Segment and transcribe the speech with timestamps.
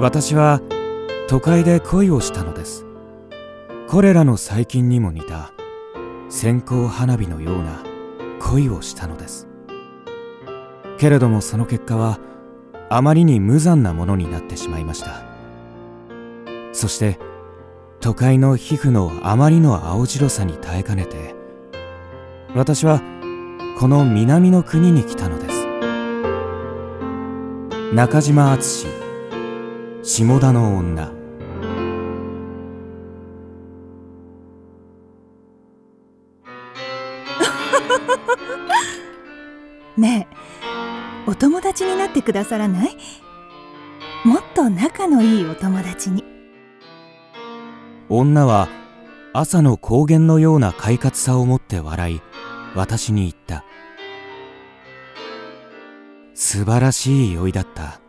[0.00, 0.62] 私は
[1.28, 2.86] 都会で恋をしたのです。
[3.86, 5.52] これらの細菌にも似た
[6.30, 7.82] 線香花火のような
[8.40, 9.46] 恋をしたのです。
[10.96, 12.18] けれどもその結果は
[12.88, 15.22] あまりに無残なものになってしまいました。
[16.72, 17.18] そして
[18.00, 21.34] 都会の皮膚のあまりの青白さに耐えかねて
[22.54, 23.02] 私は
[23.78, 25.66] この南の国に来たのです。
[27.94, 28.99] 中島敦
[30.02, 31.10] 下田の女。
[39.96, 40.36] ねえ
[41.26, 42.96] お友達になってくださらない？
[44.24, 46.24] もっと仲のいいお友達に。
[48.08, 48.68] 女は
[49.32, 52.20] 朝の高原のような快活さを持って笑い
[52.74, 53.64] 私に言った。
[56.34, 57.99] 素晴らしい酔いだった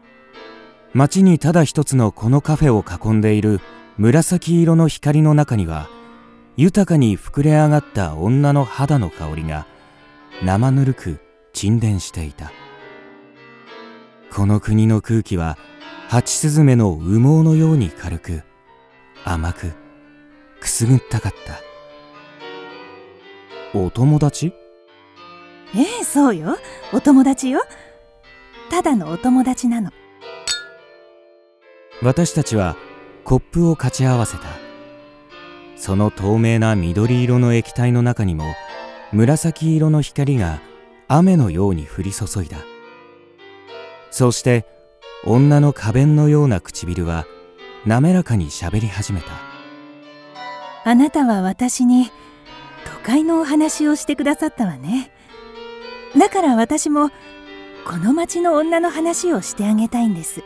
[0.94, 3.62] 街にただ一つのこのカフェを囲んでいる
[3.98, 5.90] 紫色の光の中には
[6.58, 9.68] 豊かに膨れ上がった女の肌の香りが
[10.44, 11.20] 生ぬるく
[11.54, 12.52] 沈殿していた。
[14.34, 15.58] この国の空気は
[16.08, 18.44] ハチスズメの羽毛のように軽く
[19.24, 19.72] 甘く
[20.60, 21.62] くすぐったかった。
[23.78, 24.54] お友達？
[25.74, 26.58] ええそうよ。
[26.92, 27.62] お友達よ。
[28.70, 29.92] ただのお友達なの。
[32.04, 32.76] 私たちは
[33.24, 34.44] コップをかち合わせた。
[35.76, 38.46] その透明な緑色の液体の中にも
[39.12, 40.62] 紫色の光が
[41.08, 42.58] 雨のように降り注いだ。
[44.10, 44.66] そして
[45.26, 47.26] 女の花弁のような唇は
[47.86, 49.28] 滑らかに喋り始めた。
[50.84, 52.10] あなたは私に
[52.86, 55.12] 都会のお話をしてくださったわね。
[56.18, 57.12] だから私も
[57.86, 60.44] この町の女の話をしてあげたいんです。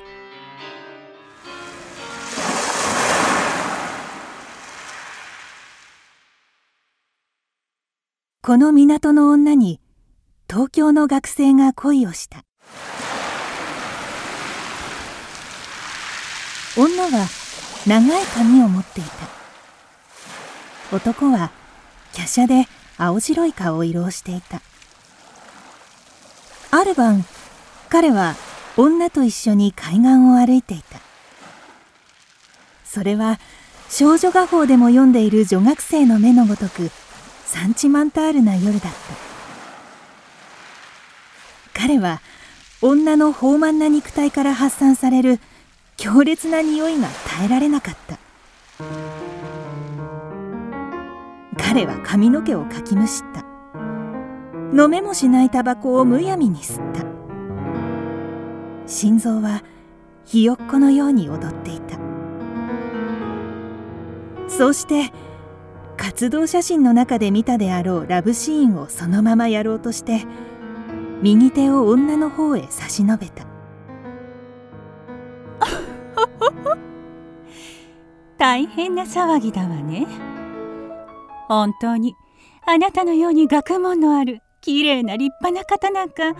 [8.46, 9.82] この港の女に
[10.48, 12.44] 東京の学生が恋をした。
[16.78, 17.28] 女は
[17.88, 20.96] 長い髪を持っていた。
[20.96, 21.50] 男は
[22.16, 22.68] 華奢で
[23.00, 24.62] 青白い顔色をしていた。
[26.70, 27.26] ある晩
[27.90, 28.36] 彼は
[28.78, 31.00] 女と一緒に海岸を歩いていた。
[32.84, 33.40] それは
[33.90, 36.92] 少女画報でも読んでいる女学生の目のごとく
[37.46, 38.90] サンチマンタールな夜だった。
[41.74, 42.22] 彼は
[42.82, 45.40] 女の豊満な肉体から発散される
[45.98, 48.18] 強烈な匂いが耐えられなかった。
[51.58, 53.46] 彼は髪の毛をかきむしった。
[54.74, 57.06] 飲めもしないタバコをむやみに吸った。
[58.88, 59.64] 心臓は
[60.26, 61.98] ひよっこのように踊っていた。
[64.50, 65.12] そうして
[66.06, 70.24] 活動写真の中で見たであろうラブシーンをそのままやろうとして
[71.24, 73.48] 右手を女の方へ差し伸べた。
[78.38, 80.06] 大変な騒ぎだわね。
[81.48, 82.14] 本当に
[82.68, 86.40] あなたのように学問のある綺麗な立派な方なんか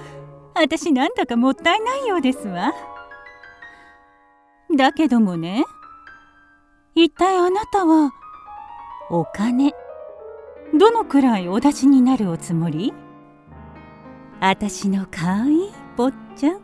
[0.54, 2.72] 私なんだかもったいないようですわ。
[4.78, 5.66] だけどもね
[6.94, 8.12] 一体あなたは
[9.10, 9.74] お金。
[10.74, 12.92] どのくらいお出しになるおつもり？
[14.40, 16.60] 私のかわいい坊ちゃん。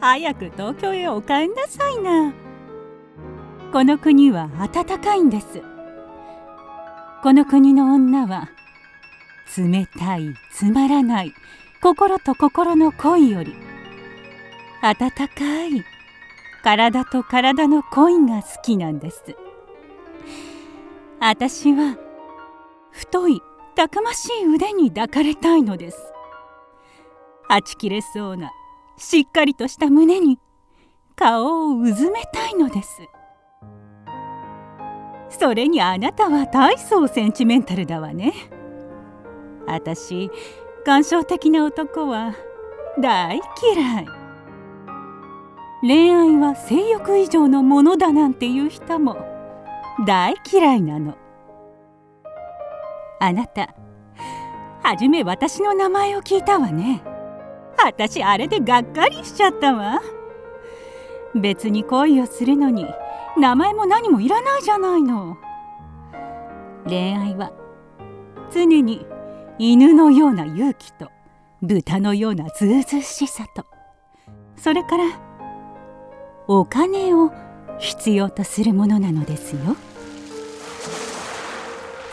[0.00, 2.32] 早く東京へお帰んなさいな。
[3.72, 5.62] この国は暖かいんです。
[7.22, 8.48] この国の女は
[9.56, 11.32] 冷たいつまらない
[11.82, 13.54] 心と心の恋より
[14.82, 15.84] 温かい
[16.62, 19.36] 体と体の恋が好きなんです。
[21.28, 21.96] 私は
[22.92, 23.42] 太い
[23.74, 25.98] たくましい腕に抱かれたいのです。
[27.48, 28.52] はち切れそうな
[28.96, 30.38] しっかりとした胸に
[31.16, 33.00] 顔をうずめたいのです。
[35.30, 38.32] それにあなたは大層センチメンタルだわね。
[39.66, 40.30] 私
[40.84, 42.36] 感傷的な男は
[43.00, 43.40] 大
[43.74, 44.06] 嫌い。
[45.82, 49.34] 恋愛は性欲以上のものだなんていう人も
[50.04, 51.16] 大嫌いなの。
[53.18, 53.74] あなた。
[54.82, 57.02] はじめ私の名前を聞いたわね。
[57.84, 60.00] 私あれでがっかりしちゃったわ。
[61.34, 62.86] 別に恋をするのに
[63.36, 65.36] 名前も何もいらないじゃないの。
[66.86, 67.52] 恋愛は
[68.52, 69.06] 常に
[69.58, 71.10] 犬のような勇気と
[71.62, 73.64] 豚のようなずうずうしさと。
[74.56, 75.04] それから
[76.48, 77.32] お金を
[77.78, 79.76] 必要とするものなのですよ。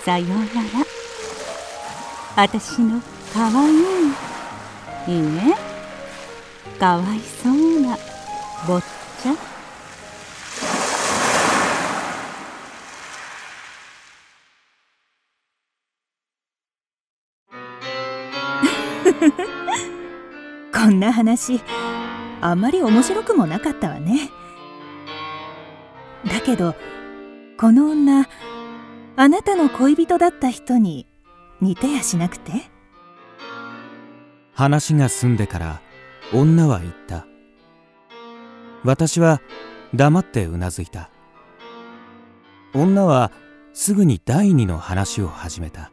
[0.04, 0.36] さような
[0.80, 0.93] ら。
[2.36, 3.00] 私の
[3.32, 3.74] かわい
[5.12, 5.56] いいいね
[6.80, 7.96] かわいそうな
[8.68, 8.82] 坊
[9.22, 9.38] ちゃん。
[20.74, 21.62] こんな話
[22.42, 24.32] あまり面白くもなかったわね。
[26.26, 26.74] だけど
[27.60, 28.28] この女
[29.16, 31.06] あなたの恋人だった人に
[31.63, 32.51] 似てやしなくて？
[34.54, 35.81] 話が済んでから
[36.33, 37.25] 女は言った。
[38.83, 39.42] 私は
[39.95, 41.10] 黙ってうなずいた。
[42.74, 43.31] 女は
[43.71, 45.89] すぐに第二の話を始めた。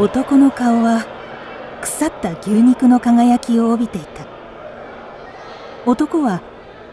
[0.00, 1.04] 男の顔は
[1.82, 4.24] 腐った牛肉の輝きを帯びていた。
[5.84, 6.40] 男は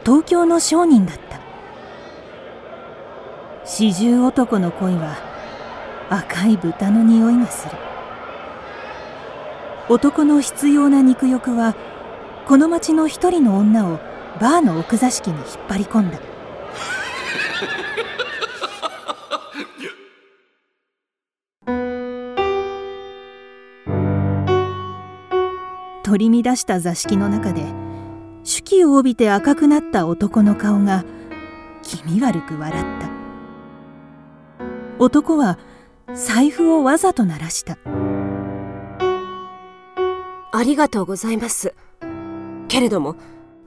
[0.03, 1.39] 東京の商人だった。
[3.65, 5.15] 四十男の恋は
[6.09, 7.75] 赤い豚の匂いがする。
[9.89, 11.75] 男の必要な肉欲は
[12.47, 13.99] この町の一人の女を
[14.41, 16.19] バーの奥座敷に引っ張り込んだ。
[26.09, 27.63] 取り乱した座敷の中で
[28.43, 31.05] 手記を帯びて赤くなった男の顔が
[31.83, 33.09] 気味悪く笑った。
[34.97, 35.59] 男は
[36.15, 37.77] 財布をわざと鳴らした。
[40.51, 41.75] ありがとうございます。
[42.69, 43.15] けれども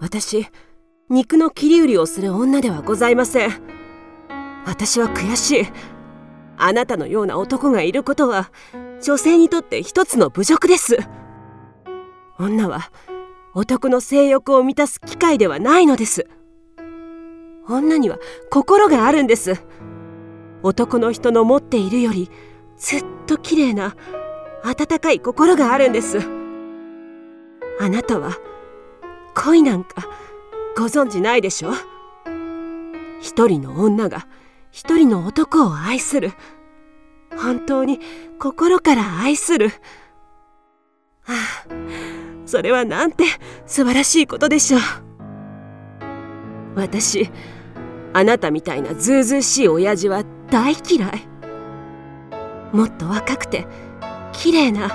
[0.00, 0.49] 私
[1.09, 3.50] 肉の切り売りをする女ではございません。
[4.67, 5.67] 私は悔しい。
[6.59, 8.50] あなたのような男がいることは
[9.00, 10.99] 女性にとって一つの侮辱です。
[12.38, 12.90] 女は
[13.55, 16.26] 男の性欲を満たす機会ではないのです。
[17.69, 18.19] 女には
[18.50, 19.62] 心があるんです。
[20.62, 22.31] 男の人の持っているより
[22.76, 23.96] ずっと綺麗な
[24.64, 26.19] 温かい心があるんです。
[27.81, 28.32] あなたは
[29.34, 30.08] 恋なんか
[30.76, 31.73] ご存じないでしょ？
[33.20, 34.26] 一人の女が
[34.70, 36.32] 一人の男を愛する。
[37.37, 38.00] 本当に
[38.38, 39.70] 心から愛する。
[42.52, 43.25] それはなんて
[43.64, 44.81] 素晴らしいことでしょう。
[46.76, 47.31] 私
[48.12, 51.26] あなたみたいなずうずうしい親父は大嫌い。
[52.75, 53.66] もっと若くて
[54.34, 54.90] 綺麗な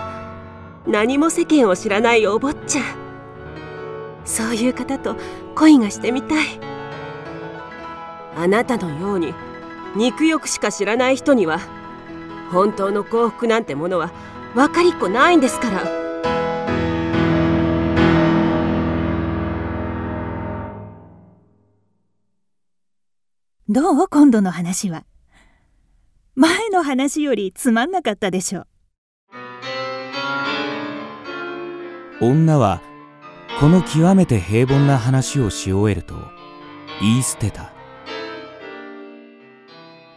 [0.86, 2.84] 何も世間を知らないお坊ちゃん。
[4.24, 5.16] そういう方と
[5.56, 6.60] 恋がしてみたい。
[8.36, 9.34] あなたのように
[9.96, 11.60] 肉欲しか知らない人には
[12.52, 14.12] 本当の幸福なんてものは
[14.54, 16.07] 分かりっこないんですから。
[23.80, 24.08] どう？
[24.08, 25.04] 今度の話は。
[26.34, 28.68] 前の話よりつまんなかったでしょう。
[32.22, 32.82] 女は
[33.60, 36.16] この極めて平凡な話をし終えると
[37.02, 37.72] 言い捨てた。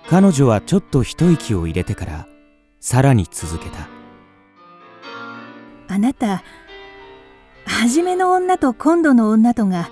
[0.09, 2.29] 彼女はちょっと一息を入れてから
[2.81, 3.89] さらに続けた。
[5.95, 6.43] あなた
[7.67, 9.91] 初めの女と今度の女とが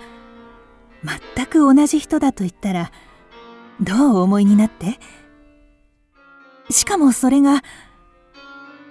[1.34, 2.90] 全く同じ人だと言ったら
[3.80, 4.98] どうお思いになって？
[6.70, 7.62] しかもそれが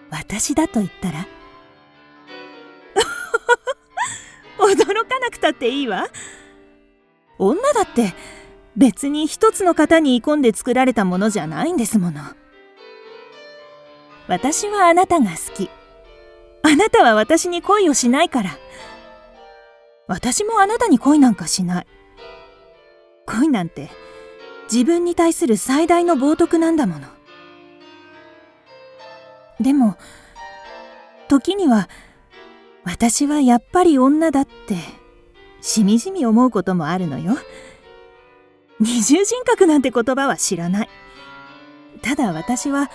[0.09, 1.27] 私だと言ったら？
[4.59, 6.07] 驚かなくたっていいわ。
[7.37, 8.13] 女だって
[8.75, 12.21] 別に一つの型に込んで作られたものじゃないんですもの。
[14.27, 15.69] 私はあなたが好き。
[16.63, 18.57] あなたは私に恋をしないから。
[20.07, 21.87] 私もあなたに恋なんかしない。
[23.25, 23.89] 恋なんて
[24.71, 27.07] 自分に対する最大の冒涜なんだもの。
[29.59, 29.97] でも
[31.27, 31.89] 時には
[32.83, 34.75] 私はやっぱり女だって
[35.61, 37.37] しみじみ思うこともあるのよ。
[38.79, 40.89] 二重人格なんて言葉は知らない。
[42.01, 42.91] ただ私は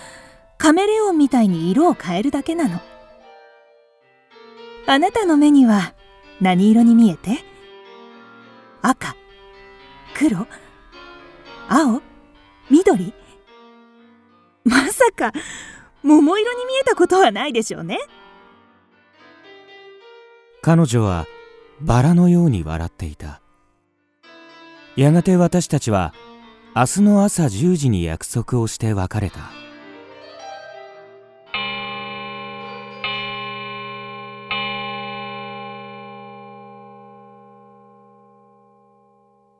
[0.57, 2.79] カメレオンみたいに色を変えるだけなの。
[4.87, 5.93] あなたの目には
[6.39, 7.43] 何色に見えて？
[8.81, 9.15] 赤
[10.17, 10.47] 黒
[11.69, 12.01] 青？
[12.69, 13.13] 緑？
[14.65, 15.31] まさか
[16.03, 17.99] 桃色に見えたことはないでしょうね。
[20.61, 21.25] 彼女は
[21.81, 23.41] バラのように笑っていた。
[24.95, 26.13] やがて私たちは
[26.75, 29.51] 明日の朝10時に約束をして別れた。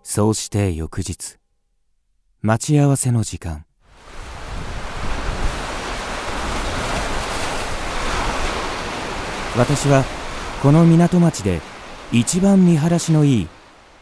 [0.04, 1.38] そうして翌日
[2.46, 3.64] 待ち合わせの時間。
[9.58, 10.04] 私は
[10.62, 11.62] この港町で
[12.12, 13.48] 一番見晴らしのいい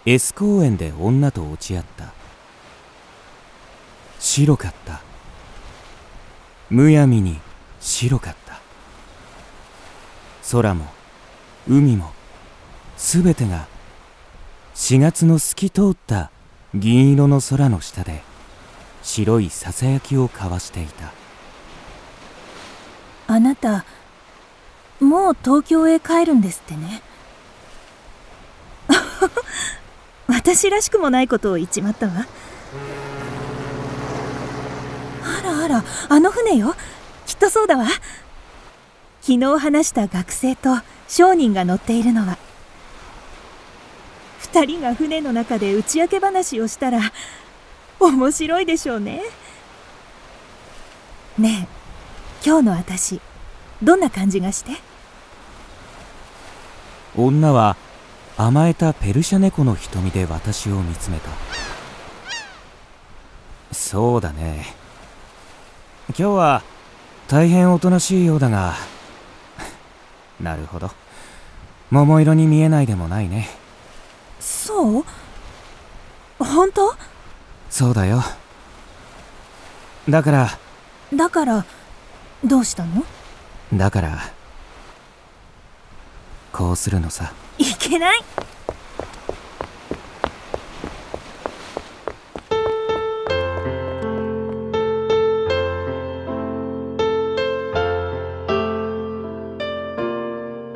[0.08, 2.14] S 公園で女と落ち合った。
[4.18, 5.02] 白かった。
[6.72, 7.40] むやみに
[7.80, 8.60] 白かった。
[10.52, 10.88] 空も
[11.68, 12.12] 海も
[12.98, 13.68] すべてが
[14.74, 16.32] 4月の透き通った
[16.74, 18.31] 銀色の空の下で
[19.04, 21.12] 白いささやきを交わしていた。
[23.28, 23.86] あなた
[25.00, 27.02] もう東京へ帰るんですってね。
[30.28, 32.28] 私らしくもないことを言っちまったわ。
[35.24, 36.76] あらあらあの船よ。
[37.26, 37.86] きっとそうだわ。
[39.22, 42.38] 昨日話した学生と商人が乗っているのは。
[44.52, 47.00] 2人が船の中で打ち明け話をしたら
[48.10, 49.22] 面白いでしょうね。
[51.38, 51.68] ね
[52.44, 53.22] え今日の私
[53.82, 54.72] どんな感じがして？
[57.16, 57.76] 女は
[58.38, 61.30] 甘えたペルシャ猫の瞳で私を見つめた。
[63.72, 64.66] そうだね。
[66.10, 66.64] 今日は
[67.28, 68.74] 大変おとなしいようだが
[70.42, 70.92] なるほど。
[71.90, 73.50] 桃色に見えないでもないね。
[74.40, 75.06] そう？
[76.40, 76.96] 本当？
[77.72, 78.22] そうだよ。
[80.08, 80.50] だから。
[81.16, 81.66] だから
[82.44, 83.04] どうしたの？
[83.74, 84.20] だから。
[86.52, 87.34] こうするのさ。
[87.58, 88.20] いけない？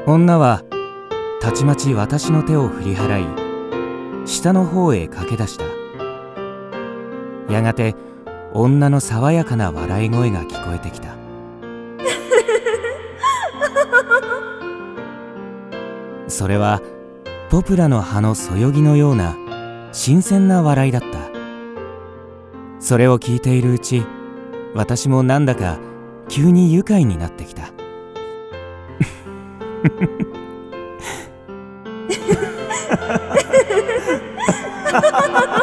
[0.07, 0.63] 女は
[1.41, 3.21] たちまち私の手を振り払
[4.23, 5.65] い下の方へ駆け出した
[7.49, 7.95] やがて
[8.53, 11.15] 女の爽やかな笑い声が聞こえてきた。
[16.27, 16.81] それは
[17.49, 19.35] ポプラの葉のそよぎのような
[19.91, 21.07] 新鮮な笑いだった。
[22.79, 24.03] それを聞いているうち
[24.73, 25.77] 私もなんだか
[26.27, 27.71] 急に愉快になってきた。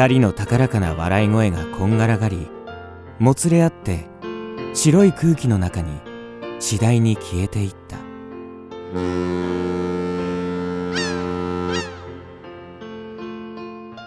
[0.00, 2.48] 二人の高らかな笑い声がこんがらがり
[3.18, 4.06] もつれ合って
[4.72, 6.00] 白い空気の中に
[6.58, 7.98] 次第に消えていった。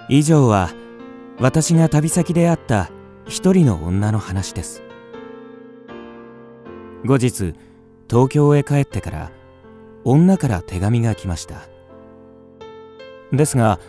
[0.09, 0.71] 以上は
[1.39, 2.89] 私が旅先で会った
[3.27, 4.81] 一人の女の話です。
[7.05, 7.53] 後日
[8.09, 9.31] 東京へ帰ってから
[10.03, 11.67] 女から手紙が来ました。
[13.31, 13.79] ですが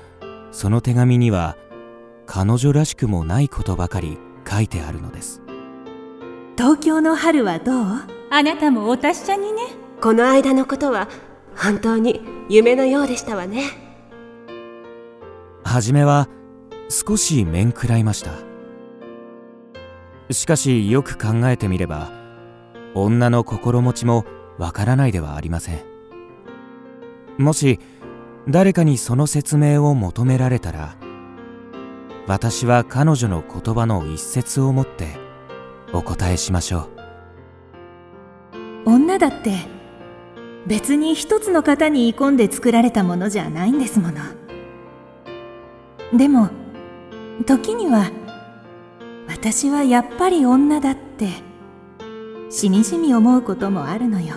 [0.53, 1.57] その手紙には
[2.27, 5.43] 彼女らしくもないことばかり書いてあるのです。
[6.57, 7.85] 東京の春はどう？
[8.31, 9.63] あなたもお達者にね。
[10.01, 11.09] この間のことは
[11.57, 13.65] 本当に夢のようでしたわね。
[15.65, 16.29] 初めは
[16.89, 18.33] 少し面食らいました。
[20.31, 22.11] しかしよく考えてみれば
[22.95, 24.25] 女の心持ちも
[24.59, 25.83] わからないではありません。
[27.39, 27.81] もし
[28.49, 30.97] 誰かにその説明を求められたら
[32.27, 35.19] 私は彼女の言葉の一節をもって
[35.93, 36.89] お答えしましょ
[38.87, 38.91] う。
[38.91, 39.59] 女だって
[40.67, 44.15] 別に一つの型に言い込んで作られたものじゃないんですもの。
[46.17, 46.49] でも
[47.47, 48.11] 時には
[49.29, 51.29] 私はやっぱり女だって
[52.51, 54.37] しみじみ思うこともあるのよ。